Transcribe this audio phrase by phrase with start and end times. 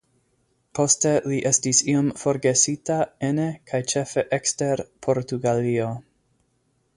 [0.77, 2.97] Poste li estis iom forgesita
[3.29, 5.93] ene kaj ĉefe ekster Portugalio.